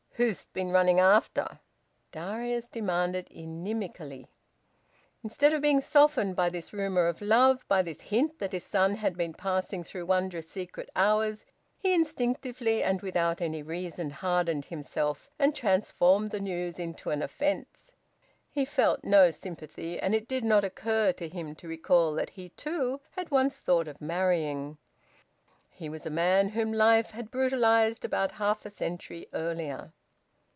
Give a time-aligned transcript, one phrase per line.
[0.15, 1.59] "Who'st been running after?"
[2.11, 4.27] Darius demanded inimically.
[5.23, 8.97] Instead of being softened by this rumour of love, by this hint that his son
[8.97, 11.43] had been passing through wondrous secret hours,
[11.75, 17.93] he instinctively and without any reason hardened himself and transformed the news into an offence.
[18.47, 22.49] He felt no sympathy, and it did not occur to him to recall that he
[22.49, 24.77] too had once thought of marrying.
[25.71, 29.93] He was a man whom life had brutalised about half a century earlier.